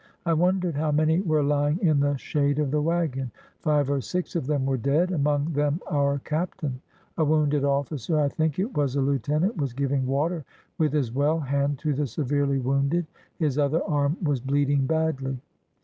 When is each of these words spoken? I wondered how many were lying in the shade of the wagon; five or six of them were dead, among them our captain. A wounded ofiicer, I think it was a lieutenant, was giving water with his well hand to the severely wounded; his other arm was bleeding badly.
I 0.25 0.33
wondered 0.33 0.73
how 0.73 0.91
many 0.91 1.19
were 1.21 1.43
lying 1.43 1.77
in 1.77 1.99
the 1.99 2.17
shade 2.17 2.57
of 2.57 2.71
the 2.71 2.81
wagon; 2.81 3.29
five 3.59 3.87
or 3.91 4.01
six 4.01 4.35
of 4.35 4.47
them 4.47 4.65
were 4.65 4.75
dead, 4.75 5.11
among 5.11 5.53
them 5.53 5.79
our 5.85 6.17
captain. 6.17 6.81
A 7.19 7.23
wounded 7.23 7.61
ofiicer, 7.61 8.17
I 8.19 8.27
think 8.29 8.57
it 8.57 8.75
was 8.75 8.95
a 8.95 9.01
lieutenant, 9.01 9.57
was 9.57 9.73
giving 9.73 10.07
water 10.07 10.43
with 10.79 10.93
his 10.93 11.13
well 11.13 11.39
hand 11.39 11.77
to 11.85 11.93
the 11.93 12.07
severely 12.07 12.57
wounded; 12.57 13.05
his 13.37 13.59
other 13.59 13.83
arm 13.85 14.17
was 14.23 14.39
bleeding 14.41 14.87
badly. 14.87 15.39